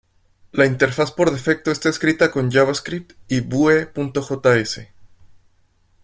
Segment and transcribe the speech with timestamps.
[0.51, 4.79] La interfaz por defecto está escrita con Javascript y Vue.js.